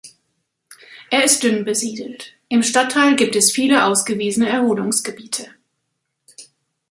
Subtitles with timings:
[1.11, 5.47] Er ist dünn besiedelt; im Stadtteil gibt es viele ausgewiesene Erholungsgebiete.